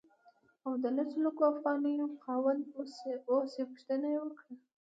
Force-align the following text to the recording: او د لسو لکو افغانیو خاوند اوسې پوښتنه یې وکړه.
او 0.65 0.73
د 0.83 0.85
لسو 0.97 1.17
لکو 1.25 1.41
افغانیو 1.53 2.07
خاوند 2.23 2.63
اوسې 3.59 3.63
پوښتنه 3.73 4.07
یې 4.13 4.19
وکړه. 4.21 4.53